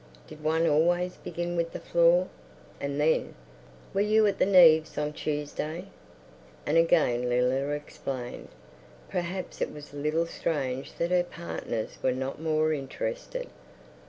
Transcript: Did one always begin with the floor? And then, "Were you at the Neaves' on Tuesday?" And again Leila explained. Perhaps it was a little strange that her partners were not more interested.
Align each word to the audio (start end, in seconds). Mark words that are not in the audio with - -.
Did 0.25 0.43
one 0.43 0.65
always 0.67 1.17
begin 1.17 1.55
with 1.55 1.73
the 1.73 1.79
floor? 1.79 2.27
And 2.79 2.99
then, 2.99 3.35
"Were 3.93 4.01
you 4.01 4.25
at 4.25 4.39
the 4.39 4.47
Neaves' 4.47 4.97
on 4.97 5.13
Tuesday?" 5.13 5.89
And 6.65 6.75
again 6.75 7.29
Leila 7.29 7.69
explained. 7.73 8.47
Perhaps 9.11 9.61
it 9.61 9.71
was 9.71 9.93
a 9.93 9.97
little 9.97 10.25
strange 10.25 10.93
that 10.95 11.11
her 11.11 11.23
partners 11.23 11.99
were 12.01 12.13
not 12.13 12.41
more 12.41 12.73
interested. 12.73 13.47